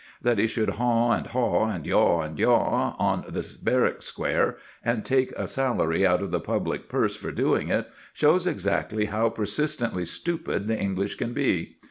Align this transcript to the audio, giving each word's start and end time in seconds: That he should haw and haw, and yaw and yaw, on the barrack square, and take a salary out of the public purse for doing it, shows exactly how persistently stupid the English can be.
That 0.23 0.39
he 0.39 0.47
should 0.47 0.71
haw 0.81 1.11
and 1.11 1.27
haw, 1.27 1.69
and 1.69 1.85
yaw 1.85 2.21
and 2.23 2.39
yaw, 2.39 2.95
on 2.97 3.23
the 3.29 3.57
barrack 3.61 4.01
square, 4.01 4.57
and 4.83 5.05
take 5.05 5.31
a 5.33 5.47
salary 5.47 6.07
out 6.07 6.23
of 6.23 6.31
the 6.31 6.39
public 6.39 6.89
purse 6.89 7.15
for 7.15 7.31
doing 7.31 7.69
it, 7.69 7.87
shows 8.11 8.47
exactly 8.47 9.05
how 9.05 9.29
persistently 9.29 10.05
stupid 10.05 10.67
the 10.67 10.75
English 10.79 11.17
can 11.17 11.33
be. 11.33 11.75